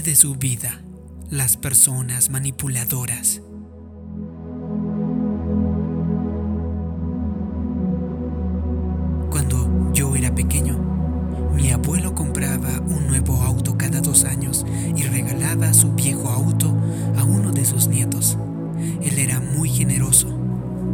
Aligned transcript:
de 0.00 0.16
su 0.16 0.36
vida, 0.36 0.80
las 1.28 1.58
personas 1.58 2.30
manipuladoras. 2.30 3.42
Cuando 9.30 9.92
yo 9.92 10.16
era 10.16 10.34
pequeño, 10.34 10.78
mi 11.54 11.70
abuelo 11.70 12.14
compraba 12.14 12.80
un 12.86 13.06
nuevo 13.06 13.42
auto 13.42 13.76
cada 13.76 14.00
dos 14.00 14.24
años 14.24 14.64
y 14.96 15.02
regalaba 15.02 15.74
su 15.74 15.92
viejo 15.92 16.30
auto 16.30 16.74
a 17.18 17.24
uno 17.24 17.52
de 17.52 17.66
sus 17.66 17.88
nietos. 17.88 18.38
Él 19.02 19.18
era 19.18 19.40
muy 19.40 19.68
generoso. 19.68 20.28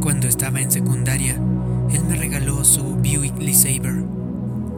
Cuando 0.02 0.26
estaba 0.26 0.60
en 0.60 0.72
secundaria, 0.72 1.34
él 1.92 2.02
me 2.08 2.16
regaló 2.16 2.64
su 2.64 2.82
Buick 2.96 3.38
LeSabre. 3.38 4.02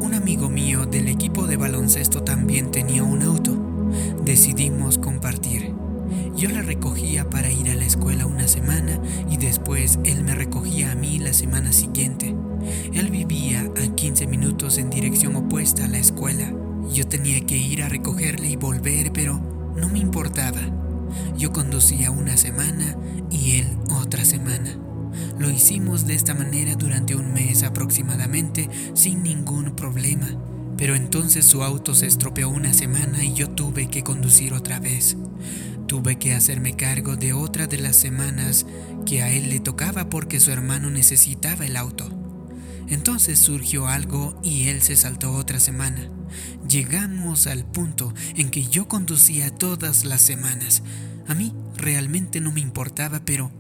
Un 0.01 0.13
amigo 0.13 0.51
mío 0.51 0.85
del 0.85 1.09
equipo 1.09 1.47
de 1.47 1.57
baloncesto 1.57 2.23
también 2.23 2.71
tenía 2.71 3.03
un 3.03 3.23
auto. 3.23 3.70
Decidimos 4.25 4.99
compartir. 4.99 5.75
Yo 6.37 6.49
le 6.49 6.63
recogía 6.63 7.29
para 7.29 7.51
ir 7.51 7.71
a 7.71 7.75
la 7.75 7.85
escuela 7.85 8.27
una 8.27 8.49
semana 8.49 9.01
y 9.31 9.37
después 9.37 9.99
él 10.05 10.25
me 10.25 10.35
recogía 10.35 10.93
a 10.93 10.95
mí 10.95 11.19
la 11.19 11.33
semana 11.33 11.73
siguiente. 11.73 12.35
Él 12.93 13.11
vivía 13.11 13.61
a 13.61 13.95
15 13.95 14.27
minutos 14.27 14.79
en 14.79 14.91
dirección 14.91 15.37
opuesta 15.37 15.85
a 15.85 15.89
la 15.89 15.99
escuela. 15.99 16.53
Yo 16.93 17.07
tenía 17.07 17.41
que 17.47 17.57
ir 17.57 17.83
a 17.83 17.89
recogerle 17.89 18.49
y 18.49 18.57
volver, 18.57 19.13
pero 19.13 19.41
no 19.77 19.89
me 19.89 19.99
importaba. 19.99 20.61
Yo 21.37 21.53
conducía 21.53 22.11
una 22.11 22.37
semana 22.37 22.97
y 23.31 23.59
él 23.59 23.67
otra 23.91 24.25
semana. 24.25 24.77
Lo 25.39 25.51
hicimos 25.51 26.07
de 26.07 26.15
esta 26.15 26.35
manera 26.35 26.75
durante 26.75 27.15
un 27.15 27.33
mes 27.33 27.63
aproximadamente 27.63 28.69
sin 28.95 29.23
ningún 29.23 29.75
problema. 29.77 30.29
Pero 30.81 30.95
entonces 30.95 31.45
su 31.45 31.63
auto 31.63 31.95
se 31.95 32.07
estropeó 32.07 32.49
una 32.49 32.73
semana 32.73 33.23
y 33.23 33.35
yo 33.35 33.51
tuve 33.51 33.91
que 33.91 34.03
conducir 34.03 34.55
otra 34.55 34.81
vez. 34.81 35.15
Tuve 35.87 36.19
que 36.19 36.33
hacerme 36.33 36.75
cargo 36.75 37.17
de 37.17 37.35
otra 37.35 37.67
de 37.67 37.77
las 37.77 37.97
semanas 37.97 38.65
que 39.05 39.23
a 39.23 39.31
él 39.31 39.51
le 39.51 39.61
tocaba 39.61 40.09
porque 40.09 40.41
su 40.41 40.51
hermano 40.51 40.89
necesitaba 40.89 41.67
el 41.67 41.77
auto. 41.77 42.09
Entonces 42.89 43.39
surgió 43.39 43.89
algo 43.89 44.41
y 44.43 44.69
él 44.69 44.81
se 44.81 44.97
saltó 44.97 45.35
otra 45.35 45.61
semana. 45.61 46.09
Llegamos 46.67 47.47
al 47.47 47.67
punto 47.67 48.15
en 48.35 48.49
que 48.49 48.65
yo 48.65 48.89
conducía 48.89 49.51
todas 49.51 50.07
las 50.07 50.23
semanas. 50.23 50.83
A 51.29 51.35
mí 51.35 51.53
realmente 51.77 52.41
no 52.41 52.53
me 52.53 52.61
importaba, 52.61 53.21
pero 53.23 53.53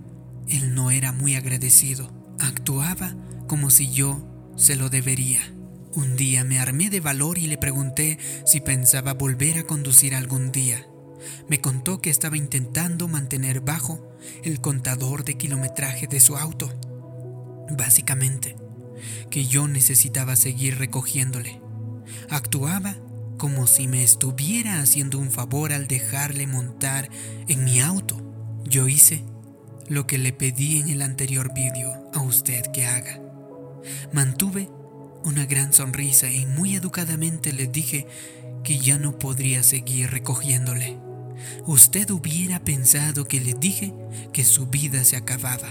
él 0.48 0.74
no 0.74 0.90
era 0.90 1.12
muy 1.12 1.34
agradecido. 1.34 2.10
Actuaba 2.38 3.14
como 3.46 3.68
si 3.68 3.90
yo 3.90 4.27
se 4.56 4.74
lo 4.74 4.88
debería. 4.88 5.42
Un 5.94 6.16
día 6.16 6.44
me 6.44 6.60
armé 6.60 6.88
de 6.88 7.00
valor 7.00 7.36
y 7.36 7.48
le 7.48 7.58
pregunté 7.58 8.19
si 8.46 8.60
pensaba 8.60 9.14
volver 9.14 9.58
a 9.58 9.64
conducir 9.64 10.14
algún 10.14 10.52
día. 10.52 10.86
Me 11.48 11.60
contó 11.60 12.00
que 12.00 12.10
estaba 12.10 12.36
intentando 12.36 13.08
mantener 13.08 13.60
bajo 13.60 14.16
el 14.44 14.61
contador 14.61 15.24
de 15.24 15.36
kilometraje 15.36 16.06
de 16.06 16.20
su 16.20 16.36
auto. 16.36 16.72
Básicamente, 17.70 18.56
que 19.30 19.46
yo 19.46 19.66
necesitaba 19.66 20.36
seguir 20.36 20.78
recogiéndole. 20.78 21.61
Actuaba 22.28 22.96
como 23.36 23.66
si 23.66 23.88
me 23.88 24.05
estuviera 24.05 24.80
haciendo 24.80 25.18
un 25.18 25.33
favor 25.33 25.72
al 25.72 25.88
dejarle 25.88 26.46
montar 26.46 27.08
en 27.48 27.64
mi 27.64 27.80
auto. 27.80 28.20
Yo 28.64 28.86
hice 28.86 29.24
lo 29.88 30.06
que 30.06 30.18
le 30.18 30.33
pedí 30.33 30.78
en 30.78 30.88
el 30.88 31.02
anterior 31.02 31.52
vídeo 31.52 32.11
a 32.14 32.20
usted 32.20 32.62
que 32.72 32.86
haga. 32.86 33.20
Mantuve 34.12 34.68
una 35.24 35.46
gran 35.46 35.72
sonrisa 35.72 36.30
y 36.30 36.46
muy 36.46 36.76
educadamente 36.76 37.52
le 37.52 37.66
dije 37.66 38.06
que 38.64 38.78
ya 38.78 38.98
no 38.98 39.18
podría 39.18 39.62
seguir 39.62 40.11
recogiéndole. 40.11 40.98
Usted 41.67 42.11
hubiera 42.11 42.61
pensado 42.61 43.27
que 43.27 43.40
le 43.40 43.55
dije 43.55 43.95
que 44.33 44.45
su 44.45 44.67
vida 44.67 45.05
se 45.05 45.17
acababa. 45.17 45.68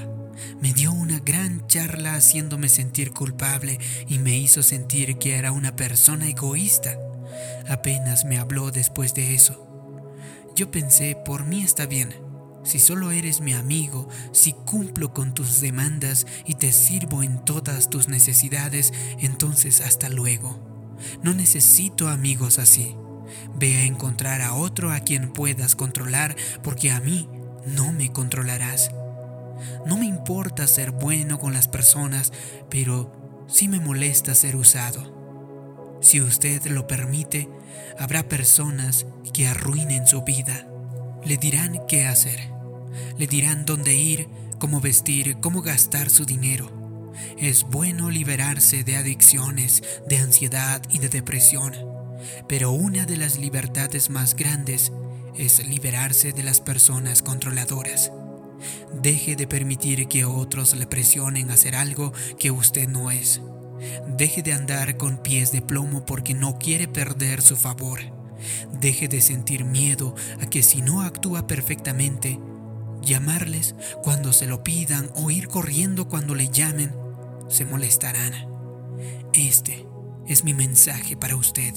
Me 0.62 0.74
dio 0.74 0.92
una 0.92 1.20
gran 1.20 1.68
charla 1.68 2.16
haciéndome 2.16 2.70
sentir 2.70 3.12
culpable 3.12 3.80
y 4.08 4.20
me 4.20 4.38
hizo 4.38 4.64
sentir 4.64 5.18
que 5.18 5.36
era 5.36 5.52
una 5.52 5.76
persona 5.76 6.28
egoísta. 6.28 6.98
Apenas 7.68 8.26
me 8.26 8.38
habló 8.38 8.72
después 8.72 9.14
de 9.14 9.36
eso. 9.36 9.66
Yo 10.56 10.72
pensé, 10.72 11.16
por 11.26 11.46
mí 11.46 11.62
está 11.62 11.86
bien. 11.86 12.29
Si 12.70 12.78
solo 12.78 13.10
eres 13.10 13.42
mi 13.42 13.54
amigo, 13.54 14.08
si 14.32 14.54
cumplo 14.54 15.12
con 15.12 15.34
tus 15.34 15.60
demandas 15.60 16.28
y 16.46 16.54
te 16.54 16.72
sirvo 16.72 17.24
en 17.24 17.44
todas 17.44 17.90
tus 17.90 18.10
necesidades, 18.10 18.94
entonces 19.18 19.82
hasta 19.82 20.08
luego. 20.08 20.96
No 21.24 21.34
necesito 21.34 22.10
amigos 22.10 22.60
así. 22.60 22.96
Ve 23.56 23.78
a 23.78 23.86
encontrar 23.86 24.44
a 24.44 24.54
otro 24.54 24.92
a 24.92 25.00
quien 25.00 25.34
puedas 25.34 25.76
controlar, 25.76 26.36
porque 26.62 26.92
a 26.92 27.00
mí 27.00 27.28
no 27.66 27.92
me 27.92 28.12
controlarás. 28.12 28.92
No 29.88 29.98
me 29.98 30.06
importa 30.06 30.68
ser 30.68 30.92
bueno 30.92 31.40
con 31.40 31.54
las 31.54 31.68
personas, 31.68 32.32
pero 32.70 33.48
sí 33.48 33.68
me 33.68 33.80
molesta 33.80 34.36
ser 34.36 34.56
usado. 34.56 35.98
Si 36.02 36.22
usted 36.22 36.64
lo 36.68 36.86
permite, 36.86 37.50
habrá 37.98 38.30
personas 38.30 39.08
que 39.34 39.48
arruinen 39.48 40.06
su 40.06 40.22
vida. 40.22 40.68
Le 41.26 41.38
dirán 41.38 41.80
qué 41.88 42.06
hacer. 42.06 42.59
Le 43.18 43.28
dirán 43.28 43.66
dónde 43.66 43.96
ir, 43.96 44.28
cómo 44.60 44.82
vestir, 44.82 45.38
cómo 45.42 45.62
gastar 45.62 46.10
su 46.10 46.26
dinero. 46.26 46.80
Es 47.38 47.64
bueno 47.64 48.10
liberarse 48.10 48.84
de 48.84 48.98
adicciones, 48.98 49.84
de 50.08 50.18
ansiedad 50.18 50.82
y 50.90 51.00
de 51.00 51.10
depresión. 51.10 51.74
Pero 52.48 52.72
una 52.72 53.06
de 53.06 53.18
las 53.18 53.38
libertades 53.38 54.10
más 54.10 54.36
grandes 54.36 54.92
es 55.38 55.66
liberarse 55.68 56.34
de 56.34 56.44
las 56.44 56.60
personas 56.60 57.22
controladoras. 57.22 58.12
Deje 59.02 59.36
de 59.36 59.48
permitir 59.48 60.08
que 60.08 60.26
otros 60.26 60.76
le 60.76 60.86
presionen 60.86 61.50
a 61.50 61.54
hacer 61.54 61.76
algo 61.76 62.12
que 62.38 62.52
usted 62.52 62.90
no 62.90 63.12
es. 63.12 63.42
Deje 64.18 64.42
de 64.42 64.54
andar 64.54 64.98
con 64.98 65.18
pies 65.18 65.52
de 65.52 65.62
plomo 65.62 66.06
porque 66.06 66.34
no 66.34 66.60
quiere 66.60 66.88
perder 66.88 67.42
su 67.42 67.56
favor. 67.56 68.00
Deje 68.80 69.08
de 69.08 69.22
sentir 69.22 69.64
miedo 69.64 70.16
a 70.42 70.50
que 70.50 70.64
si 70.64 70.82
no 70.82 71.02
actúa 71.02 71.48
perfectamente, 71.48 72.40
llamarles 73.02 73.76
cuando 74.04 74.34
se 74.34 74.48
lo 74.48 74.64
pidan 74.64 75.10
o 75.16 75.32
ir 75.32 75.48
corriendo 75.48 76.08
cuando 76.08 76.36
le 76.36 76.50
llamen, 76.50 76.94
se 77.50 77.66
molestarán. 77.66 78.34
Este 79.34 79.86
es 80.28 80.44
mi 80.44 80.54
mensaje 80.54 81.18
para 81.18 81.36
usted. 81.36 81.74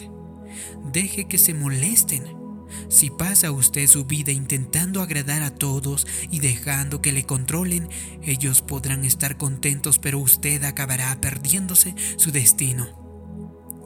Deje 0.93 1.27
que 1.29 1.39
se 1.39 1.55
molesten 1.55 2.43
si 2.89 3.11
pasa 3.11 3.51
usted 3.53 3.87
su 3.87 4.05
vida 4.05 4.33
intentando 4.33 5.03
agradar 5.03 5.43
a 5.43 5.51
todos 5.51 6.07
y 6.31 6.41
dejando 6.41 7.03
que 7.03 7.13
le 7.13 7.25
controlen, 7.25 7.89
ellos 8.23 8.63
podrán 8.63 9.05
estar 9.05 9.37
contentos, 9.37 9.99
pero 9.99 10.19
usted 10.19 10.65
acabará 10.65 11.21
perdiéndose 11.21 11.95
su 12.17 12.33
destino. 12.33 12.89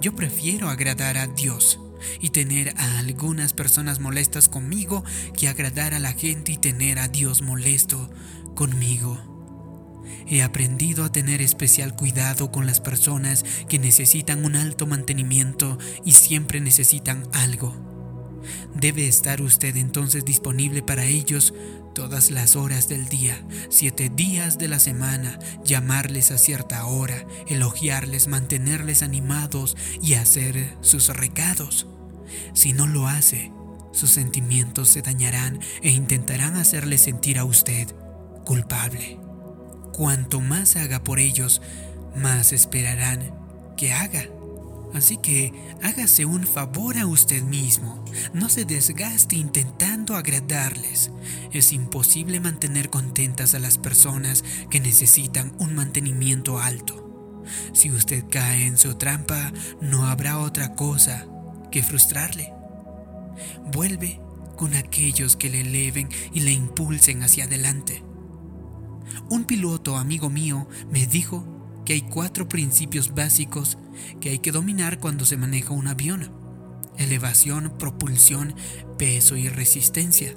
Yo 0.00 0.14
prefiero 0.14 0.68
agradar 0.68 1.16
a 1.16 1.26
Dios 1.26 1.80
y 2.20 2.30
tener 2.30 2.74
a 2.76 2.98
algunas 2.98 3.52
personas 3.52 4.00
molestas 4.00 4.48
conmigo 4.48 5.04
que 5.36 5.48
agradar 5.48 5.94
a 5.94 5.98
la 5.98 6.12
gente 6.12 6.52
y 6.52 6.56
tener 6.56 6.98
a 6.98 7.08
Dios 7.08 7.42
molesto 7.42 8.10
conmigo. 8.54 9.18
He 10.28 10.42
aprendido 10.42 11.04
a 11.04 11.12
tener 11.12 11.40
especial 11.40 11.94
cuidado 11.94 12.50
con 12.50 12.66
las 12.66 12.80
personas 12.80 13.44
que 13.68 13.78
necesitan 13.78 14.44
un 14.44 14.56
alto 14.56 14.86
mantenimiento 14.86 15.78
y 16.04 16.12
siempre 16.12 16.60
necesitan 16.60 17.28
algo. 17.32 17.74
Debe 18.74 19.08
estar 19.08 19.40
usted 19.40 19.76
entonces 19.76 20.24
disponible 20.24 20.82
para 20.82 21.04
ellos 21.04 21.54
todas 21.94 22.30
las 22.30 22.56
horas 22.56 22.88
del 22.88 23.08
día, 23.08 23.42
siete 23.70 24.10
días 24.14 24.58
de 24.58 24.68
la 24.68 24.78
semana, 24.78 25.38
llamarles 25.64 26.30
a 26.30 26.38
cierta 26.38 26.84
hora, 26.86 27.26
elogiarles, 27.48 28.28
mantenerles 28.28 29.02
animados 29.02 29.76
y 30.02 30.14
hacer 30.14 30.76
sus 30.82 31.08
recados. 31.08 31.86
Si 32.52 32.72
no 32.72 32.86
lo 32.86 33.06
hace, 33.06 33.52
sus 33.96 34.10
sentimientos 34.10 34.90
se 34.90 35.00
dañarán 35.00 35.58
e 35.82 35.90
intentarán 35.90 36.56
hacerle 36.56 36.98
sentir 36.98 37.38
a 37.38 37.44
usted 37.44 37.88
culpable. 38.44 39.18
Cuanto 39.92 40.40
más 40.42 40.76
haga 40.76 41.02
por 41.02 41.18
ellos, 41.18 41.62
más 42.14 42.52
esperarán 42.52 43.34
que 43.76 43.94
haga. 43.94 44.26
Así 44.92 45.16
que 45.16 45.52
hágase 45.82 46.26
un 46.26 46.46
favor 46.46 46.98
a 46.98 47.06
usted 47.06 47.42
mismo. 47.42 48.04
No 48.34 48.50
se 48.50 48.66
desgaste 48.66 49.36
intentando 49.36 50.14
agradarles. 50.14 51.10
Es 51.52 51.72
imposible 51.72 52.40
mantener 52.40 52.90
contentas 52.90 53.54
a 53.54 53.58
las 53.58 53.78
personas 53.78 54.44
que 54.70 54.80
necesitan 54.80 55.54
un 55.58 55.74
mantenimiento 55.74 56.58
alto. 56.58 57.42
Si 57.72 57.90
usted 57.90 58.24
cae 58.30 58.66
en 58.66 58.76
su 58.76 58.94
trampa, 58.96 59.52
no 59.80 60.06
habrá 60.06 60.38
otra 60.38 60.74
cosa 60.74 61.26
que 61.76 61.82
frustrarle. 61.82 62.54
Vuelve 63.70 64.18
con 64.56 64.74
aquellos 64.74 65.36
que 65.36 65.50
le 65.50 65.60
eleven 65.60 66.08
y 66.32 66.40
le 66.40 66.50
impulsen 66.50 67.22
hacia 67.22 67.44
adelante. 67.44 68.02
Un 69.28 69.44
piloto 69.44 69.98
amigo 69.98 70.30
mío 70.30 70.66
me 70.90 71.06
dijo 71.06 71.82
que 71.84 71.92
hay 71.92 72.00
cuatro 72.00 72.48
principios 72.48 73.14
básicos 73.14 73.76
que 74.22 74.30
hay 74.30 74.38
que 74.38 74.52
dominar 74.52 75.00
cuando 75.00 75.26
se 75.26 75.36
maneja 75.36 75.74
un 75.74 75.86
avión. 75.86 76.32
elevación, 76.96 77.74
propulsión, 77.78 78.54
peso 78.96 79.36
y 79.36 79.50
resistencia. 79.50 80.34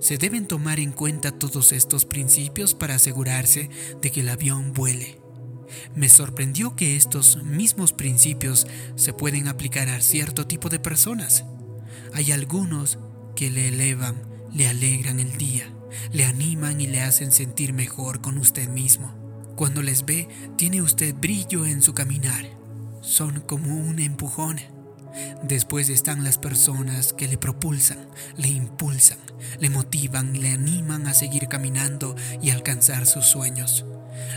Se 0.00 0.18
deben 0.18 0.46
tomar 0.46 0.80
en 0.80 0.92
cuenta 0.92 1.30
todos 1.30 1.72
estos 1.72 2.04
principios 2.04 2.74
para 2.74 2.96
asegurarse 2.96 3.70
de 4.02 4.10
que 4.10 4.20
el 4.20 4.28
avión 4.28 4.74
vuele. 4.74 5.27
Me 5.94 6.08
sorprendió 6.08 6.76
que 6.76 6.96
estos 6.96 7.42
mismos 7.42 7.92
principios 7.92 8.66
se 8.96 9.12
pueden 9.12 9.48
aplicar 9.48 9.88
a 9.88 10.00
cierto 10.00 10.46
tipo 10.46 10.68
de 10.68 10.78
personas. 10.78 11.44
Hay 12.14 12.32
algunos 12.32 12.98
que 13.36 13.50
le 13.50 13.68
elevan, 13.68 14.16
le 14.52 14.68
alegran 14.68 15.20
el 15.20 15.36
día, 15.36 15.70
le 16.12 16.24
animan 16.24 16.80
y 16.80 16.86
le 16.86 17.02
hacen 17.02 17.32
sentir 17.32 17.72
mejor 17.72 18.20
con 18.20 18.38
usted 18.38 18.68
mismo. 18.68 19.14
Cuando 19.56 19.82
les 19.82 20.04
ve, 20.04 20.28
tiene 20.56 20.82
usted 20.82 21.14
brillo 21.14 21.66
en 21.66 21.82
su 21.82 21.92
caminar. 21.92 22.46
Son 23.00 23.40
como 23.40 23.74
un 23.76 23.98
empujón. 23.98 24.58
Después 25.42 25.88
están 25.88 26.22
las 26.22 26.38
personas 26.38 27.12
que 27.12 27.26
le 27.26 27.38
propulsan, 27.38 28.08
le 28.36 28.48
impulsan, 28.48 29.18
le 29.58 29.70
motivan, 29.70 30.40
le 30.40 30.50
animan 30.50 31.06
a 31.06 31.14
seguir 31.14 31.48
caminando 31.48 32.14
y 32.40 32.50
alcanzar 32.50 33.06
sus 33.06 33.26
sueños. 33.26 33.84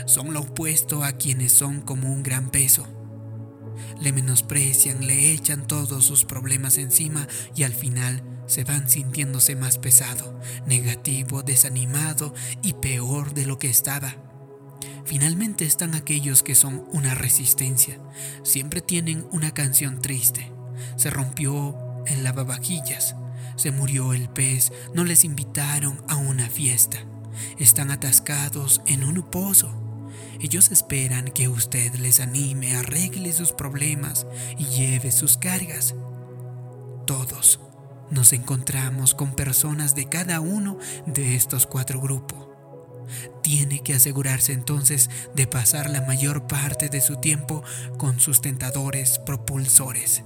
Son 0.06 0.32
lo 0.32 0.40
opuesto 0.40 1.04
a 1.04 1.12
quienes 1.12 1.52
son 1.52 1.80
como 1.80 2.12
un 2.12 2.22
gran 2.22 2.50
peso. 2.50 2.86
Le 4.00 4.12
menosprecian, 4.12 5.06
le 5.06 5.32
echan 5.32 5.66
todos 5.66 6.04
sus 6.04 6.24
problemas 6.24 6.78
encima 6.78 7.26
y 7.54 7.62
al 7.62 7.72
final 7.72 8.22
se 8.46 8.64
van 8.64 8.88
sintiéndose 8.88 9.56
más 9.56 9.78
pesado, 9.78 10.38
negativo, 10.66 11.42
desanimado 11.42 12.34
y 12.62 12.74
peor 12.74 13.34
de 13.34 13.46
lo 13.46 13.58
que 13.58 13.70
estaba. 13.70 14.16
Finalmente 15.04 15.64
están 15.64 15.94
aquellos 15.94 16.42
que 16.42 16.54
son 16.54 16.84
una 16.92 17.14
resistencia. 17.14 17.98
Siempre 18.42 18.80
tienen 18.80 19.26
una 19.32 19.52
canción 19.52 20.00
triste. 20.00 20.52
Se 20.96 21.10
rompió 21.10 21.76
el 22.06 22.24
lavavajillas. 22.24 23.16
Se 23.56 23.70
murió 23.70 24.12
el 24.12 24.28
pez. 24.28 24.72
No 24.94 25.04
les 25.04 25.24
invitaron 25.24 26.02
a 26.08 26.16
una 26.16 26.48
fiesta. 26.48 26.98
Están 27.58 27.90
atascados 27.90 28.80
en 28.86 29.04
un 29.04 29.22
pozo. 29.22 29.81
Ellos 30.42 30.72
esperan 30.72 31.26
que 31.26 31.46
usted 31.46 31.94
les 31.94 32.18
anime, 32.18 32.74
arregle 32.74 33.32
sus 33.32 33.52
problemas 33.52 34.26
y 34.58 34.64
lleve 34.64 35.12
sus 35.12 35.36
cargas. 35.36 35.94
Todos 37.06 37.60
nos 38.10 38.32
encontramos 38.32 39.14
con 39.14 39.36
personas 39.36 39.94
de 39.94 40.08
cada 40.08 40.40
uno 40.40 40.78
de 41.06 41.36
estos 41.36 41.68
cuatro 41.68 42.00
grupos. 42.00 42.48
Tiene 43.44 43.84
que 43.84 43.94
asegurarse 43.94 44.52
entonces 44.52 45.10
de 45.36 45.46
pasar 45.46 45.88
la 45.88 46.00
mayor 46.02 46.48
parte 46.48 46.88
de 46.88 47.00
su 47.00 47.16
tiempo 47.20 47.62
con 47.96 48.18
sus 48.18 48.42
tentadores 48.42 49.20
propulsores. 49.20 50.24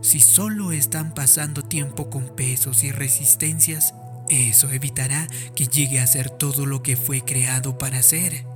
Si 0.00 0.18
solo 0.18 0.72
están 0.72 1.14
pasando 1.14 1.62
tiempo 1.62 2.10
con 2.10 2.34
pesos 2.34 2.82
y 2.82 2.90
resistencias, 2.90 3.94
eso 4.28 4.68
evitará 4.72 5.28
que 5.54 5.68
llegue 5.68 6.00
a 6.00 6.06
ser 6.08 6.30
todo 6.30 6.66
lo 6.66 6.82
que 6.82 6.96
fue 6.96 7.20
creado 7.20 7.78
para 7.78 8.02
ser. 8.02 8.55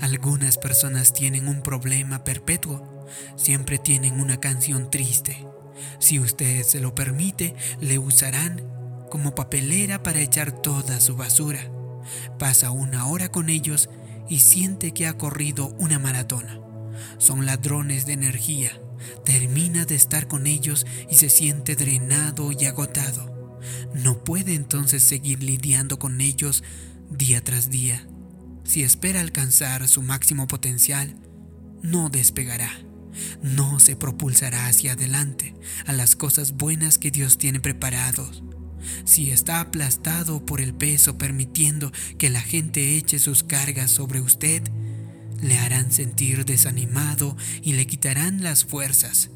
Algunas 0.00 0.58
personas 0.58 1.12
tienen 1.12 1.48
un 1.48 1.62
problema 1.62 2.24
perpetuo, 2.24 3.06
siempre 3.36 3.78
tienen 3.78 4.20
una 4.20 4.38
canción 4.38 4.90
triste. 4.90 5.46
Si 5.98 6.18
usted 6.18 6.62
se 6.62 6.80
lo 6.80 6.94
permite, 6.94 7.54
le 7.80 7.98
usarán 7.98 8.62
como 9.10 9.34
papelera 9.34 10.02
para 10.02 10.20
echar 10.20 10.52
toda 10.52 11.00
su 11.00 11.16
basura. 11.16 11.70
Pasa 12.38 12.70
una 12.70 13.06
hora 13.06 13.30
con 13.30 13.48
ellos 13.48 13.88
y 14.28 14.40
siente 14.40 14.92
que 14.92 15.06
ha 15.06 15.16
corrido 15.16 15.74
una 15.78 15.98
maratón. 15.98 16.46
Son 17.18 17.46
ladrones 17.46 18.06
de 18.06 18.14
energía. 18.14 18.80
Termina 19.24 19.84
de 19.84 19.94
estar 19.94 20.26
con 20.26 20.46
ellos 20.46 20.86
y 21.08 21.16
se 21.16 21.28
siente 21.28 21.76
drenado 21.76 22.50
y 22.52 22.64
agotado. 22.64 23.60
No 23.94 24.24
puede 24.24 24.54
entonces 24.54 25.02
seguir 25.02 25.42
lidiando 25.42 25.98
con 25.98 26.20
ellos 26.20 26.62
día 27.10 27.42
tras 27.42 27.70
día. 27.70 28.06
Si 28.66 28.82
espera 28.82 29.20
alcanzar 29.20 29.86
su 29.88 30.02
máximo 30.02 30.48
potencial, 30.48 31.16
no 31.82 32.08
despegará. 32.08 32.70
No 33.42 33.80
se 33.80 33.96
propulsará 33.96 34.66
hacia 34.66 34.92
adelante 34.92 35.54
a 35.86 35.92
las 35.92 36.16
cosas 36.16 36.52
buenas 36.52 36.98
que 36.98 37.10
Dios 37.10 37.38
tiene 37.38 37.60
preparados 37.60 38.42
si 39.04 39.30
está 39.30 39.60
aplastado 39.60 40.44
por 40.44 40.60
el 40.60 40.74
peso 40.74 41.18
permitiendo 41.18 41.92
que 42.18 42.30
la 42.30 42.40
gente 42.40 42.96
eche 42.96 43.18
sus 43.18 43.42
cargas 43.42 43.90
sobre 43.90 44.20
usted, 44.20 44.62
le 45.42 45.58
harán 45.58 45.92
sentir 45.92 46.44
desanimado 46.44 47.36
y 47.62 47.74
le 47.74 47.86
quitarán 47.86 48.42
las 48.42 48.64
fuerzas, 48.64 49.30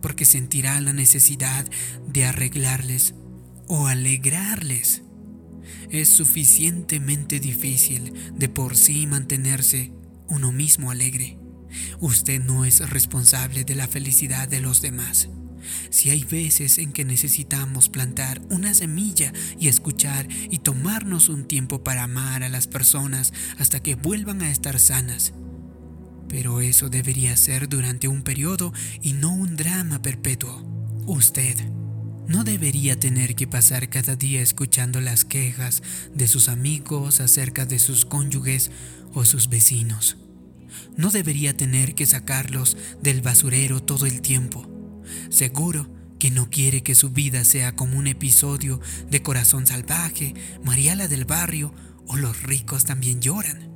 porque 0.00 0.24
sentirá 0.24 0.80
la 0.80 0.92
necesidad 0.92 1.66
de 2.08 2.24
arreglarles 2.24 3.14
o 3.68 3.86
alegrarles. 3.86 5.02
Es 5.90 6.08
suficientemente 6.08 7.40
difícil 7.40 8.12
de 8.34 8.48
por 8.48 8.76
sí 8.76 9.06
mantenerse 9.06 9.92
uno 10.28 10.52
mismo 10.52 10.90
alegre. 10.90 11.38
Usted 12.00 12.42
no 12.42 12.64
es 12.64 12.88
responsable 12.90 13.64
de 13.64 13.74
la 13.74 13.88
felicidad 13.88 14.48
de 14.48 14.60
los 14.60 14.80
demás. 14.80 15.28
Si 15.90 16.10
hay 16.10 16.24
veces 16.24 16.78
en 16.78 16.92
que 16.92 17.04
necesitamos 17.04 17.88
plantar 17.88 18.42
una 18.50 18.74
semilla 18.74 19.32
y 19.58 19.68
escuchar 19.68 20.26
y 20.50 20.58
tomarnos 20.58 21.28
un 21.28 21.44
tiempo 21.44 21.84
para 21.84 22.04
amar 22.04 22.42
a 22.42 22.48
las 22.48 22.66
personas 22.66 23.32
hasta 23.58 23.80
que 23.80 23.94
vuelvan 23.94 24.42
a 24.42 24.50
estar 24.50 24.78
sanas. 24.78 25.32
Pero 26.28 26.60
eso 26.60 26.88
debería 26.88 27.36
ser 27.36 27.68
durante 27.68 28.08
un 28.08 28.22
periodo 28.22 28.72
y 29.02 29.12
no 29.12 29.32
un 29.32 29.56
drama 29.56 30.02
perpetuo. 30.02 30.66
Usted 31.06 31.56
no 32.28 32.44
debería 32.44 32.98
tener 32.98 33.34
que 33.34 33.46
pasar 33.46 33.88
cada 33.88 34.16
día 34.16 34.42
escuchando 34.42 35.00
las 35.00 35.24
quejas 35.24 35.82
de 36.14 36.28
sus 36.28 36.48
amigos 36.48 37.20
acerca 37.20 37.66
de 37.66 37.78
sus 37.78 38.04
cónyuges 38.04 38.70
o 39.14 39.24
sus 39.24 39.48
vecinos. 39.48 40.16
No 40.96 41.10
debería 41.10 41.56
tener 41.56 41.94
que 41.94 42.06
sacarlos 42.06 42.76
del 43.02 43.20
basurero 43.22 43.82
todo 43.82 44.06
el 44.06 44.22
tiempo 44.22 44.72
Seguro 45.30 45.88
que 46.18 46.30
no 46.30 46.50
quiere 46.50 46.82
que 46.82 46.94
su 46.94 47.10
vida 47.10 47.44
sea 47.44 47.74
como 47.74 47.98
un 47.98 48.06
episodio 48.06 48.80
de 49.10 49.22
Corazón 49.22 49.66
Salvaje, 49.66 50.34
Mariala 50.64 51.08
del 51.08 51.24
Barrio 51.24 51.74
o 52.06 52.16
Los 52.16 52.42
ricos 52.42 52.84
también 52.84 53.20
lloran. 53.20 53.70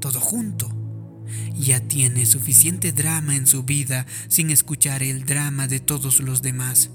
Todo 0.00 0.20
junto. 0.20 0.76
Ya 1.54 1.80
tiene 1.80 2.26
suficiente 2.26 2.92
drama 2.92 3.36
en 3.36 3.46
su 3.46 3.62
vida 3.62 4.06
sin 4.28 4.50
escuchar 4.50 5.02
el 5.02 5.24
drama 5.24 5.68
de 5.68 5.80
todos 5.80 6.20
los 6.20 6.42
demás. 6.42 6.90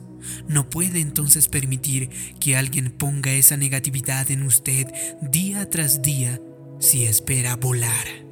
No 0.47 0.69
puede 0.69 0.99
entonces 0.99 1.47
permitir 1.47 2.09
que 2.39 2.57
alguien 2.57 2.91
ponga 2.91 3.31
esa 3.31 3.57
negatividad 3.57 4.29
en 4.31 4.43
usted 4.43 4.87
día 5.21 5.69
tras 5.69 6.01
día 6.01 6.39
si 6.79 7.05
espera 7.05 7.55
volar. 7.55 8.27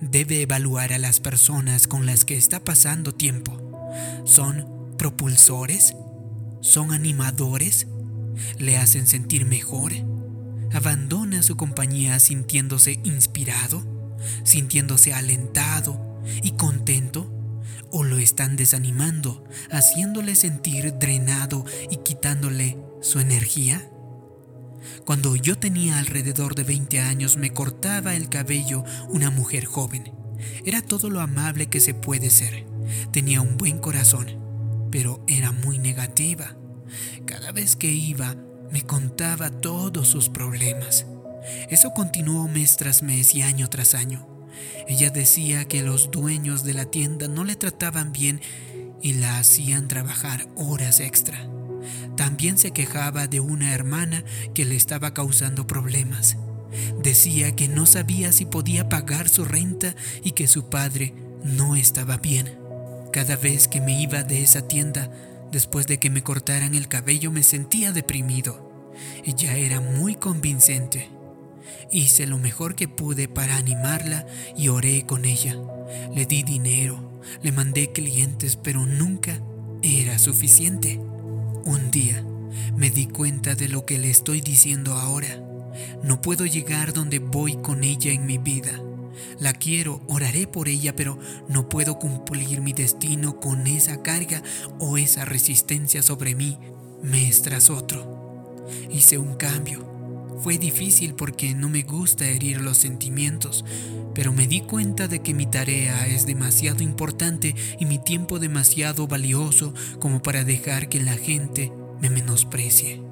Debe 0.00 0.42
evaluar 0.42 0.92
a 0.92 0.98
las 0.98 1.20
personas 1.20 1.86
con 1.86 2.06
las 2.06 2.24
que 2.24 2.36
está 2.36 2.62
pasando 2.62 3.14
tiempo. 3.14 3.92
Son 4.24 4.96
propulsores? 4.98 5.94
¿Son 6.60 6.92
animadores? 6.92 7.86
¿Le 8.58 8.76
hacen 8.78 9.06
sentir 9.06 9.44
mejor? 9.44 9.92
¿Abandona 10.72 11.42
su 11.42 11.56
compañía 11.56 12.18
sintiéndose 12.18 13.00
inspirado? 13.04 13.84
¿Sintiéndose 14.44 15.12
alentado 15.12 16.20
y 16.42 16.52
contento? 16.52 17.33
¿O 17.96 18.02
lo 18.02 18.18
están 18.18 18.56
desanimando, 18.56 19.44
haciéndole 19.70 20.34
sentir 20.34 20.98
drenado 20.98 21.64
y 21.90 21.98
quitándole 21.98 22.76
su 23.00 23.20
energía? 23.20 23.88
Cuando 25.06 25.36
yo 25.36 25.56
tenía 25.56 25.98
alrededor 25.98 26.54
de 26.54 26.64
20 26.64 27.00
años 27.00 27.36
me 27.36 27.52
cortaba 27.52 28.16
el 28.16 28.28
cabello 28.28 28.84
una 29.08 29.30
mujer 29.30 29.64
joven. 29.64 30.12
Era 30.66 30.82
todo 30.82 31.08
lo 31.08 31.20
amable 31.20 31.68
que 31.68 31.80
se 31.80 31.94
puede 31.94 32.28
ser. 32.30 32.66
Tenía 33.12 33.40
un 33.40 33.56
buen 33.56 33.78
corazón 33.78 34.44
pero 34.94 35.24
era 35.26 35.50
muy 35.50 35.78
negativa. 35.78 36.54
Cada 37.26 37.50
vez 37.50 37.74
que 37.74 37.90
iba, 37.90 38.36
me 38.70 38.82
contaba 38.82 39.50
todos 39.50 40.06
sus 40.06 40.28
problemas. 40.28 41.04
Eso 41.68 41.90
continuó 41.94 42.46
mes 42.46 42.76
tras 42.76 43.02
mes 43.02 43.34
y 43.34 43.42
año 43.42 43.68
tras 43.68 43.96
año. 43.96 44.33
Ella 44.88 45.10
decía 45.10 45.66
que 45.66 45.82
los 45.82 46.10
dueños 46.10 46.64
de 46.64 46.74
la 46.74 46.86
tienda 46.86 47.28
no 47.28 47.44
le 47.44 47.56
trataban 47.56 48.12
bien 48.12 48.40
y 49.02 49.14
la 49.14 49.38
hacían 49.38 49.88
trabajar 49.88 50.48
horas 50.56 51.00
extra. 51.00 51.48
También 52.16 52.58
se 52.58 52.70
quejaba 52.70 53.26
de 53.26 53.40
una 53.40 53.74
hermana 53.74 54.24
que 54.54 54.64
le 54.64 54.76
estaba 54.76 55.14
causando 55.14 55.66
problemas. 55.66 56.36
Decía 57.02 57.54
que 57.54 57.68
no 57.68 57.86
sabía 57.86 58.32
si 58.32 58.46
podía 58.46 58.88
pagar 58.88 59.28
su 59.28 59.44
renta 59.44 59.94
y 60.22 60.32
que 60.32 60.48
su 60.48 60.70
padre 60.70 61.14
no 61.42 61.76
estaba 61.76 62.16
bien. 62.16 62.58
Cada 63.12 63.36
vez 63.36 63.68
que 63.68 63.80
me 63.80 64.00
iba 64.00 64.22
de 64.22 64.42
esa 64.42 64.66
tienda, 64.66 65.10
después 65.52 65.86
de 65.86 65.98
que 65.98 66.10
me 66.10 66.22
cortaran 66.22 66.74
el 66.74 66.88
cabello, 66.88 67.30
me 67.30 67.42
sentía 67.42 67.92
deprimido. 67.92 68.92
Ella 69.24 69.56
era 69.56 69.80
muy 69.80 70.16
convincente. 70.16 71.10
Hice 71.90 72.26
lo 72.26 72.38
mejor 72.38 72.74
que 72.74 72.88
pude 72.88 73.28
para 73.28 73.56
animarla 73.56 74.26
y 74.56 74.68
oré 74.68 75.06
con 75.06 75.24
ella. 75.24 75.56
Le 76.14 76.26
di 76.26 76.42
dinero, 76.42 77.20
le 77.42 77.52
mandé 77.52 77.92
clientes, 77.92 78.56
pero 78.56 78.86
nunca 78.86 79.40
era 79.82 80.18
suficiente. 80.18 80.98
Un 81.64 81.90
día 81.90 82.24
me 82.76 82.90
di 82.90 83.06
cuenta 83.06 83.54
de 83.54 83.68
lo 83.68 83.84
que 83.86 83.98
le 83.98 84.10
estoy 84.10 84.40
diciendo 84.40 84.94
ahora. 84.94 85.40
No 86.02 86.20
puedo 86.20 86.46
llegar 86.46 86.92
donde 86.92 87.18
voy 87.18 87.56
con 87.56 87.84
ella 87.84 88.12
en 88.12 88.26
mi 88.26 88.38
vida. 88.38 88.80
La 89.38 89.52
quiero, 89.52 90.00
oraré 90.08 90.46
por 90.46 90.68
ella, 90.68 90.96
pero 90.96 91.18
no 91.48 91.68
puedo 91.68 91.98
cumplir 91.98 92.60
mi 92.60 92.72
destino 92.72 93.40
con 93.40 93.66
esa 93.66 94.02
carga 94.02 94.42
o 94.78 94.98
esa 94.98 95.24
resistencia 95.24 96.02
sobre 96.02 96.34
mí 96.34 96.58
mes 97.02 97.42
tras 97.42 97.70
otro. 97.70 98.64
Hice 98.90 99.18
un 99.18 99.34
cambio. 99.36 99.93
Fue 100.40 100.58
difícil 100.58 101.14
porque 101.14 101.54
no 101.54 101.68
me 101.68 101.82
gusta 101.82 102.26
herir 102.26 102.60
los 102.60 102.78
sentimientos, 102.78 103.64
pero 104.14 104.32
me 104.32 104.46
di 104.46 104.60
cuenta 104.60 105.08
de 105.08 105.20
que 105.20 105.34
mi 105.34 105.46
tarea 105.46 106.06
es 106.06 106.26
demasiado 106.26 106.82
importante 106.82 107.54
y 107.78 107.86
mi 107.86 107.98
tiempo 107.98 108.38
demasiado 108.38 109.06
valioso 109.06 109.74
como 110.00 110.22
para 110.22 110.44
dejar 110.44 110.88
que 110.88 111.00
la 111.00 111.14
gente 111.14 111.72
me 112.00 112.10
menosprecie. 112.10 113.02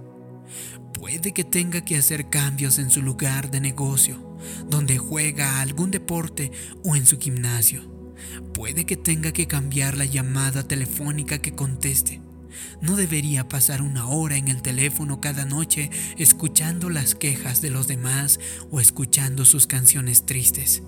Puede 0.95 1.33
que 1.33 1.45
tenga 1.45 1.85
que 1.85 1.97
hacer 1.97 2.31
cambios 2.31 2.79
en 2.79 2.91
su 2.91 3.03
lugar 3.03 3.51
de 3.51 3.61
negocio, 3.61 4.37
donde 4.69 4.99
juega 4.99 5.61
algún 5.61 5.91
deporte 5.91 6.53
o 6.85 6.95
en 6.95 7.07
su 7.07 7.19
gimnasio. 7.19 7.91
Puede 8.55 8.85
que 8.85 8.97
tenga 8.97 9.33
que 9.33 9.49
cambiar 9.49 9.97
la 9.97 10.05
llamada 10.05 10.63
telefónica 10.63 11.39
que 11.39 11.55
conteste. 11.55 12.22
No 12.81 12.97
debería 12.97 13.49
pasar 13.49 13.83
una 13.83 14.07
hora 14.07 14.37
en 14.37 14.49
el 14.49 14.63
teléfono 14.63 15.21
cada 15.21 15.45
noche 15.45 15.91
escuchando 16.19 16.91
las 16.91 17.15
quejas 17.15 17.61
de 17.61 17.71
los 17.71 17.87
demás 17.87 18.41
o 18.71 18.81
escuchando 18.81 19.45
sus 19.45 19.67
canciones 19.67 20.27
tristes. 20.27 20.83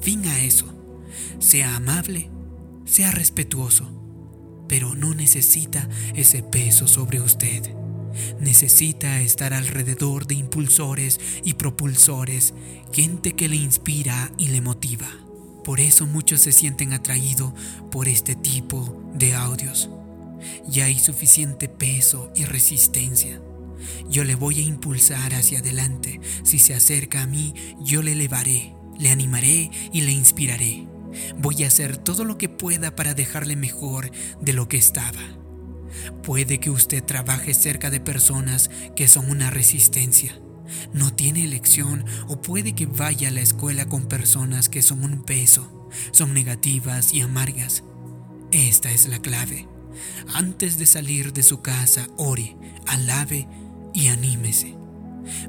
Fin 0.00 0.26
a 0.26 0.40
eso. 0.40 0.74
Sea 1.38 1.76
amable, 1.76 2.30
sea 2.84 3.10
respetuoso, 3.10 3.88
pero 4.68 4.94
no 4.94 5.14
necesita 5.14 5.88
ese 6.14 6.42
peso 6.42 6.86
sobre 6.86 7.20
usted. 7.20 7.74
Necesita 8.40 9.20
estar 9.20 9.54
alrededor 9.54 10.26
de 10.26 10.34
impulsores 10.34 11.20
y 11.44 11.54
propulsores, 11.54 12.54
gente 12.92 13.32
que 13.32 13.48
le 13.48 13.56
inspira 13.56 14.32
y 14.36 14.48
le 14.48 14.60
motiva. 14.60 15.08
Por 15.64 15.80
eso 15.80 16.06
muchos 16.06 16.40
se 16.40 16.52
sienten 16.52 16.92
atraídos 16.92 17.52
por 17.90 18.08
este 18.08 18.34
tipo 18.34 19.02
de 19.14 19.34
audios. 19.34 19.90
Ya 20.66 20.86
hay 20.86 20.98
suficiente 20.98 21.68
peso 21.68 22.32
y 22.34 22.44
resistencia. 22.44 23.40
Yo 24.08 24.24
le 24.24 24.34
voy 24.34 24.60
a 24.60 24.62
impulsar 24.62 25.34
hacia 25.34 25.60
adelante. 25.60 26.20
Si 26.42 26.58
se 26.58 26.74
acerca 26.74 27.22
a 27.22 27.26
mí, 27.26 27.54
yo 27.80 28.02
le 28.02 28.12
elevaré, 28.12 28.74
le 28.98 29.10
animaré 29.10 29.70
y 29.92 30.02
le 30.02 30.12
inspiraré. 30.12 30.86
Voy 31.38 31.64
a 31.64 31.66
hacer 31.66 31.96
todo 31.96 32.24
lo 32.24 32.38
que 32.38 32.48
pueda 32.48 32.94
para 32.94 33.14
dejarle 33.14 33.56
mejor 33.56 34.10
de 34.40 34.52
lo 34.52 34.68
que 34.68 34.76
estaba. 34.76 35.20
Puede 36.22 36.60
que 36.60 36.70
usted 36.70 37.02
trabaje 37.02 37.54
cerca 37.54 37.90
de 37.90 38.00
personas 38.00 38.70
que 38.94 39.08
son 39.08 39.30
una 39.30 39.50
resistencia. 39.50 40.40
No 40.92 41.12
tiene 41.12 41.44
elección 41.44 42.04
o 42.28 42.42
puede 42.42 42.74
que 42.74 42.86
vaya 42.86 43.28
a 43.28 43.32
la 43.32 43.40
escuela 43.40 43.88
con 43.88 44.06
personas 44.06 44.68
que 44.68 44.82
son 44.82 45.02
un 45.02 45.24
peso, 45.24 45.88
son 46.12 46.32
negativas 46.32 47.12
y 47.12 47.22
amargas. 47.22 47.82
Esta 48.52 48.92
es 48.92 49.08
la 49.08 49.20
clave. 49.20 49.66
Antes 50.34 50.78
de 50.78 50.86
salir 50.86 51.32
de 51.32 51.42
su 51.42 51.60
casa, 51.60 52.08
ore, 52.16 52.56
alabe 52.86 53.48
y 53.94 54.08
anímese. 54.08 54.76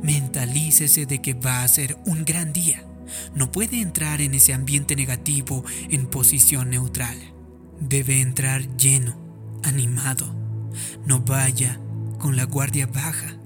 Mentalícese 0.01 1.05
de 1.05 1.21
que 1.21 1.33
va 1.33 1.63
a 1.63 1.67
ser 1.67 1.97
un 2.05 2.25
gran 2.25 2.53
día. 2.53 2.85
No 3.35 3.51
puede 3.51 3.81
entrar 3.81 4.21
en 4.21 4.33
ese 4.33 4.53
ambiente 4.53 4.95
negativo 4.95 5.63
en 5.89 6.07
posición 6.07 6.69
neutral. 6.69 7.17
Debe 7.79 8.21
entrar 8.21 8.77
lleno, 8.77 9.17
animado. 9.63 10.35
No 11.05 11.19
vaya 11.21 11.79
con 12.19 12.35
la 12.35 12.45
guardia 12.45 12.87
baja, 12.87 13.37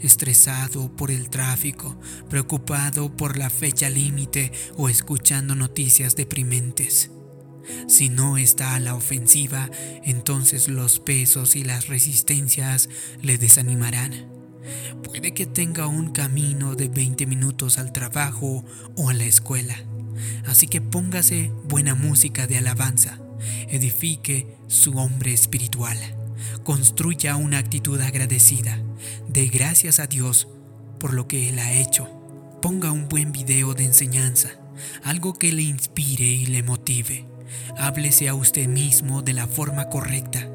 estresado 0.00 0.94
por 0.96 1.10
el 1.10 1.28
tráfico, 1.28 1.98
preocupado 2.28 3.14
por 3.16 3.36
la 3.36 3.50
fecha 3.50 3.90
límite 3.90 4.52
o 4.76 4.88
escuchando 4.88 5.54
noticias 5.54 6.16
deprimentes. 6.16 7.10
Si 7.86 8.08
no 8.08 8.36
está 8.36 8.74
a 8.74 8.80
la 8.80 8.94
ofensiva, 8.94 9.70
entonces 10.04 10.68
los 10.68 10.98
pesos 10.98 11.56
y 11.56 11.64
las 11.64 11.88
resistencias 11.88 12.88
le 13.20 13.38
desanimarán. 13.38 14.30
Puede 15.02 15.34
que 15.34 15.46
tenga 15.46 15.86
un 15.86 16.12
camino 16.12 16.74
de 16.74 16.88
20 16.88 17.26
minutos 17.26 17.78
al 17.78 17.92
trabajo 17.92 18.64
o 18.96 19.10
a 19.10 19.14
la 19.14 19.24
escuela. 19.24 19.76
Así 20.46 20.66
que 20.66 20.80
póngase 20.80 21.52
buena 21.64 21.94
música 21.94 22.46
de 22.46 22.58
alabanza. 22.58 23.18
Edifique 23.68 24.56
su 24.68 24.96
hombre 24.98 25.32
espiritual. 25.32 25.98
Construya 26.64 27.36
una 27.36 27.58
actitud 27.58 28.00
agradecida. 28.00 28.78
De 29.28 29.46
gracias 29.48 29.98
a 29.98 30.06
Dios 30.06 30.48
por 30.98 31.14
lo 31.14 31.26
que 31.26 31.48
Él 31.48 31.58
ha 31.58 31.72
hecho. 31.72 32.08
Ponga 32.60 32.92
un 32.92 33.08
buen 33.08 33.32
video 33.32 33.74
de 33.74 33.84
enseñanza, 33.84 34.50
algo 35.02 35.34
que 35.34 35.52
le 35.52 35.62
inspire 35.62 36.24
y 36.24 36.46
le 36.46 36.62
motive. 36.62 37.31
Háblese 37.76 38.28
a 38.28 38.34
usted 38.34 38.68
mismo 38.68 39.22
de 39.22 39.32
la 39.32 39.46
forma 39.46 39.88
correcta. 39.88 40.48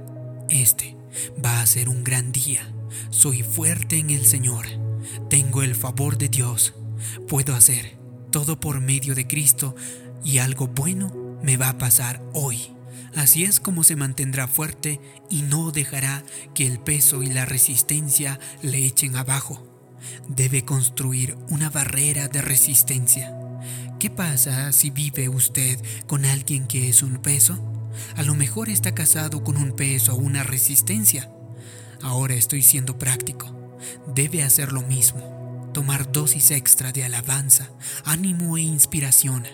Este 0.49 0.95
va 1.43 1.61
a 1.61 1.65
ser 1.65 1.89
un 1.89 2.03
gran 2.03 2.31
día. 2.31 2.61
Soy 3.09 3.43
fuerte 3.43 3.97
en 3.97 4.09
el 4.09 4.25
Señor. 4.25 4.65
Tengo 5.29 5.63
el 5.63 5.75
favor 5.75 6.17
de 6.17 6.29
Dios. 6.29 6.73
Puedo 7.27 7.55
hacer 7.55 7.97
todo 8.31 8.59
por 8.59 8.81
medio 8.81 9.15
de 9.15 9.27
Cristo 9.27 9.75
y 10.23 10.39
algo 10.39 10.67
bueno 10.67 11.13
me 11.41 11.57
va 11.57 11.69
a 11.69 11.77
pasar 11.77 12.21
hoy. 12.33 12.73
Así 13.15 13.43
es 13.43 13.59
como 13.59 13.83
se 13.83 13.95
mantendrá 13.95 14.47
fuerte 14.47 14.99
y 15.29 15.41
no 15.43 15.71
dejará 15.71 16.23
que 16.53 16.67
el 16.67 16.79
peso 16.79 17.23
y 17.23 17.27
la 17.27 17.45
resistencia 17.45 18.39
le 18.61 18.85
echen 18.85 19.15
abajo. 19.15 19.63
Debe 20.27 20.63
construir 20.63 21.37
una 21.49 21.69
barrera 21.69 22.27
de 22.27 22.41
resistencia. 22.41 23.36
¿Qué 23.99 24.11
pasa 24.11 24.71
si 24.73 24.91
vive 24.91 25.27
usted 25.27 25.79
con 26.05 26.23
alguien 26.23 26.67
que 26.67 26.87
es 26.87 27.01
un 27.01 27.17
peso? 27.17 27.57
A 28.15 28.21
lo 28.21 28.35
mejor 28.35 28.69
está 28.69 28.93
casado 28.93 29.43
con 29.43 29.57
un 29.57 29.71
peso 29.75 30.13
o 30.13 30.17
una 30.17 30.43
resistencia. 30.43 31.31
Ahora 32.03 32.35
estoy 32.35 32.61
siendo 32.61 32.99
práctico. 32.99 33.51
Debe 34.13 34.43
hacer 34.43 34.71
lo 34.71 34.83
mismo. 34.83 35.71
Tomar 35.73 36.11
dosis 36.11 36.51
extra 36.51 36.91
de 36.91 37.05
alabanza, 37.05 37.71
ánimo 38.05 38.57
e 38.57 38.61
inspiración. 38.61 39.47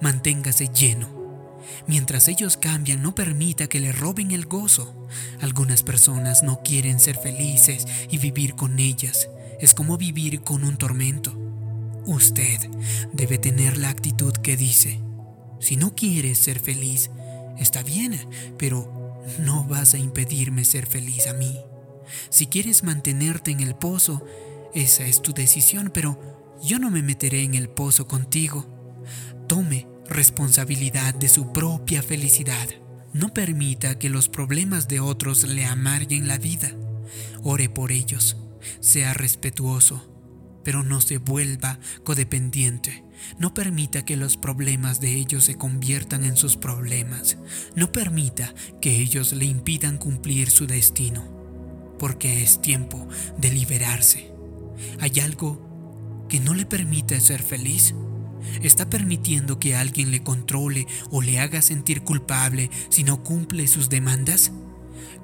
Manténgase 0.00 0.68
lleno. 0.68 1.60
Mientras 1.86 2.26
ellos 2.28 2.56
cambian, 2.56 3.02
no 3.02 3.14
permita 3.14 3.66
que 3.66 3.80
le 3.80 3.92
roben 3.92 4.30
el 4.30 4.46
gozo. 4.46 5.08
Algunas 5.42 5.82
personas 5.82 6.42
no 6.42 6.62
quieren 6.62 7.00
ser 7.00 7.18
felices 7.18 7.86
y 8.10 8.16
vivir 8.16 8.54
con 8.54 8.78
ellas. 8.78 9.28
Es 9.60 9.74
como 9.74 9.98
vivir 9.98 10.40
con 10.40 10.64
un 10.64 10.78
tormento. 10.78 11.49
Usted 12.10 12.68
debe 13.12 13.38
tener 13.38 13.78
la 13.78 13.88
actitud 13.88 14.32
que 14.32 14.56
dice, 14.56 15.00
si 15.60 15.76
no 15.76 15.94
quieres 15.94 16.38
ser 16.38 16.58
feliz, 16.58 17.08
está 17.56 17.84
bien, 17.84 18.18
pero 18.58 19.22
no 19.38 19.62
vas 19.62 19.94
a 19.94 19.98
impedirme 19.98 20.64
ser 20.64 20.86
feliz 20.86 21.28
a 21.28 21.34
mí. 21.34 21.56
Si 22.28 22.48
quieres 22.48 22.82
mantenerte 22.82 23.52
en 23.52 23.60
el 23.60 23.76
pozo, 23.76 24.26
esa 24.74 25.06
es 25.06 25.22
tu 25.22 25.32
decisión, 25.32 25.92
pero 25.94 26.18
yo 26.60 26.80
no 26.80 26.90
me 26.90 27.00
meteré 27.00 27.44
en 27.44 27.54
el 27.54 27.68
pozo 27.68 28.08
contigo. 28.08 28.66
Tome 29.46 29.86
responsabilidad 30.08 31.14
de 31.14 31.28
su 31.28 31.52
propia 31.52 32.02
felicidad. 32.02 32.68
No 33.12 33.32
permita 33.32 34.00
que 34.00 34.08
los 34.08 34.28
problemas 34.28 34.88
de 34.88 34.98
otros 34.98 35.44
le 35.44 35.64
amarguen 35.64 36.26
la 36.26 36.38
vida. 36.38 36.72
Ore 37.44 37.68
por 37.68 37.92
ellos. 37.92 38.36
Sea 38.80 39.14
respetuoso 39.14 40.09
pero 40.64 40.82
no 40.82 41.00
se 41.00 41.18
vuelva 41.18 41.78
codependiente. 42.04 43.04
No 43.38 43.54
permita 43.54 44.04
que 44.04 44.16
los 44.16 44.36
problemas 44.36 45.00
de 45.00 45.14
ellos 45.14 45.44
se 45.44 45.56
conviertan 45.56 46.24
en 46.24 46.36
sus 46.36 46.56
problemas. 46.56 47.36
No 47.74 47.92
permita 47.92 48.54
que 48.80 48.96
ellos 48.96 49.32
le 49.32 49.44
impidan 49.44 49.98
cumplir 49.98 50.50
su 50.50 50.66
destino, 50.66 51.24
porque 51.98 52.42
es 52.42 52.62
tiempo 52.62 53.08
de 53.38 53.50
liberarse. 53.50 54.32
¿Hay 55.00 55.20
algo 55.20 56.26
que 56.28 56.40
no 56.40 56.54
le 56.54 56.66
permite 56.66 57.20
ser 57.20 57.42
feliz? 57.42 57.94
¿Está 58.62 58.88
permitiendo 58.88 59.58
que 59.58 59.76
alguien 59.76 60.10
le 60.10 60.22
controle 60.22 60.86
o 61.10 61.20
le 61.20 61.40
haga 61.40 61.60
sentir 61.60 62.02
culpable 62.02 62.70
si 62.88 63.04
no 63.04 63.22
cumple 63.22 63.66
sus 63.68 63.88
demandas? 63.88 64.52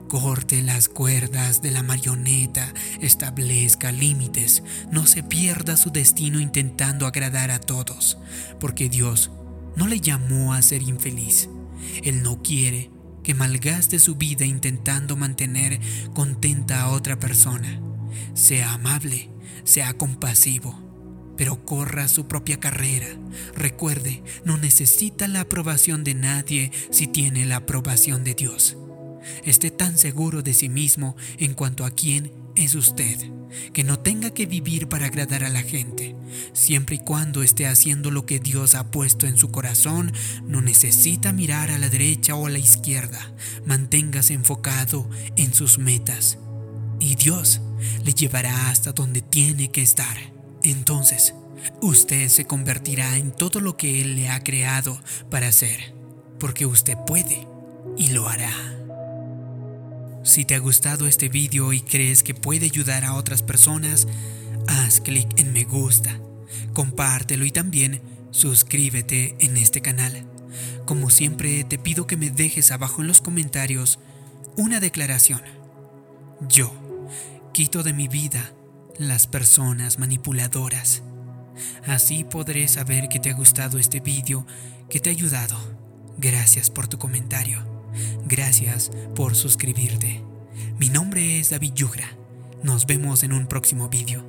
Corte 0.08 0.62
las 0.62 0.88
cuerdas 0.88 1.62
de 1.62 1.72
la 1.72 1.82
marioneta, 1.82 2.72
establezca 3.00 3.90
límites, 3.90 4.62
no 4.92 5.04
se 5.04 5.24
pierda 5.24 5.76
su 5.76 5.90
destino 5.90 6.38
intentando 6.38 7.06
agradar 7.06 7.50
a 7.50 7.58
todos, 7.58 8.16
porque 8.60 8.88
Dios 8.88 9.32
no 9.74 9.88
le 9.88 10.00
llamó 10.00 10.54
a 10.54 10.62
ser 10.62 10.82
infeliz. 10.82 11.48
Él 12.04 12.22
no 12.22 12.40
quiere 12.40 12.90
que 13.24 13.34
malgaste 13.34 13.98
su 13.98 14.14
vida 14.14 14.44
intentando 14.44 15.16
mantener 15.16 15.80
contenta 16.14 16.82
a 16.82 16.90
otra 16.90 17.18
persona. 17.18 17.80
Sea 18.34 18.74
amable, 18.74 19.30
sea 19.64 19.94
compasivo, 19.94 20.80
pero 21.36 21.64
corra 21.64 22.06
su 22.06 22.28
propia 22.28 22.60
carrera. 22.60 23.08
Recuerde, 23.56 24.22
no 24.44 24.56
necesita 24.56 25.26
la 25.26 25.40
aprobación 25.40 26.04
de 26.04 26.14
nadie 26.14 26.70
si 26.90 27.08
tiene 27.08 27.44
la 27.44 27.56
aprobación 27.56 28.22
de 28.22 28.34
Dios. 28.34 28.76
Esté 29.44 29.70
tan 29.70 29.98
seguro 29.98 30.42
de 30.42 30.54
sí 30.54 30.68
mismo 30.68 31.16
en 31.38 31.54
cuanto 31.54 31.84
a 31.84 31.90
quién 31.90 32.32
es 32.56 32.74
usted, 32.74 33.30
que 33.72 33.84
no 33.84 33.98
tenga 33.98 34.30
que 34.30 34.46
vivir 34.46 34.88
para 34.88 35.06
agradar 35.06 35.44
a 35.44 35.50
la 35.50 35.62
gente. 35.62 36.16
Siempre 36.52 36.96
y 36.96 36.98
cuando 36.98 37.42
esté 37.42 37.66
haciendo 37.66 38.10
lo 38.10 38.26
que 38.26 38.40
Dios 38.40 38.74
ha 38.74 38.90
puesto 38.90 39.26
en 39.26 39.36
su 39.36 39.50
corazón, 39.50 40.12
no 40.44 40.60
necesita 40.60 41.32
mirar 41.32 41.70
a 41.70 41.78
la 41.78 41.88
derecha 41.88 42.34
o 42.34 42.46
a 42.46 42.50
la 42.50 42.58
izquierda. 42.58 43.32
Manténgase 43.64 44.34
enfocado 44.34 45.08
en 45.36 45.54
sus 45.54 45.78
metas. 45.78 46.38
Y 46.98 47.14
Dios 47.14 47.60
le 48.04 48.14
llevará 48.14 48.70
hasta 48.70 48.92
donde 48.92 49.20
tiene 49.20 49.70
que 49.70 49.82
estar. 49.82 50.16
Entonces, 50.62 51.34
usted 51.82 52.28
se 52.28 52.46
convertirá 52.46 53.16
en 53.16 53.32
todo 53.32 53.60
lo 53.60 53.76
que 53.76 54.00
Él 54.00 54.16
le 54.16 54.28
ha 54.28 54.42
creado 54.42 54.98
para 55.30 55.52
ser, 55.52 55.94
porque 56.40 56.66
usted 56.66 56.96
puede 57.06 57.46
y 57.96 58.08
lo 58.08 58.28
hará. 58.28 58.75
Si 60.26 60.44
te 60.44 60.56
ha 60.56 60.58
gustado 60.58 61.06
este 61.06 61.28
video 61.28 61.72
y 61.72 61.80
crees 61.80 62.24
que 62.24 62.34
puede 62.34 62.66
ayudar 62.66 63.04
a 63.04 63.14
otras 63.14 63.44
personas, 63.44 64.08
haz 64.66 65.00
clic 65.00 65.28
en 65.38 65.52
me 65.52 65.62
gusta, 65.62 66.18
compártelo 66.74 67.44
y 67.44 67.52
también 67.52 68.02
suscríbete 68.32 69.36
en 69.38 69.56
este 69.56 69.82
canal. 69.82 70.26
Como 70.84 71.10
siempre 71.10 71.62
te 71.62 71.78
pido 71.78 72.08
que 72.08 72.16
me 72.16 72.30
dejes 72.30 72.72
abajo 72.72 73.02
en 73.02 73.08
los 73.08 73.20
comentarios 73.20 74.00
una 74.56 74.80
declaración. 74.80 75.42
Yo 76.48 76.74
quito 77.52 77.84
de 77.84 77.92
mi 77.92 78.08
vida 78.08 78.52
las 78.98 79.28
personas 79.28 80.00
manipuladoras. 80.00 81.04
Así 81.86 82.24
podré 82.24 82.66
saber 82.66 83.08
que 83.08 83.20
te 83.20 83.30
ha 83.30 83.34
gustado 83.34 83.78
este 83.78 84.00
video, 84.00 84.44
que 84.90 84.98
te 84.98 85.08
ha 85.08 85.12
ayudado. 85.12 85.56
Gracias 86.18 86.68
por 86.68 86.88
tu 86.88 86.98
comentario. 86.98 87.75
Gracias 88.26 88.90
por 89.14 89.34
suscribirte. 89.34 90.22
Mi 90.78 90.88
nombre 90.88 91.38
es 91.38 91.50
David 91.50 91.72
Yugra. 91.74 92.08
Nos 92.62 92.86
vemos 92.86 93.22
en 93.22 93.32
un 93.32 93.46
próximo 93.46 93.88
vídeo. 93.88 94.24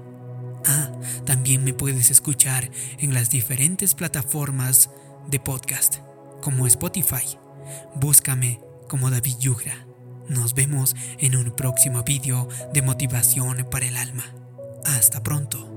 Ah, 0.66 0.92
también 1.26 1.64
me 1.64 1.74
puedes 1.74 2.12
escuchar 2.12 2.70
en 3.00 3.14
las 3.14 3.30
diferentes 3.30 3.96
plataformas 3.96 4.90
de 5.30 5.40
podcast, 5.40 5.98
como 6.42 6.68
Spotify. 6.68 7.38
Búscame 7.96 8.60
como 8.88 9.10
David 9.10 9.38
Yugra. 9.40 9.88
Nos 10.28 10.54
vemos 10.54 10.96
en 11.20 11.36
un 11.36 11.52
próximo 11.52 12.04
vídeo 12.04 12.50
de 12.74 12.82
motivación 12.82 13.68
para 13.72 13.88
el 13.88 13.98
alma. 13.98 14.26
Hasta 14.86 15.24
pronto. 15.24 15.77